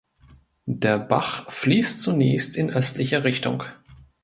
Der 0.65 0.97
Bach 0.97 1.51
fließt 1.51 2.01
zunächst 2.01 2.57
in 2.57 2.71
östlicher 2.71 3.23
Richtung. 3.23 3.61